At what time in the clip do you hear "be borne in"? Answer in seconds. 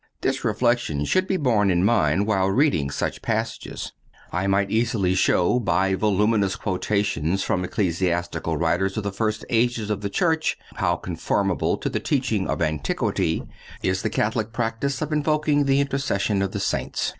1.27-1.85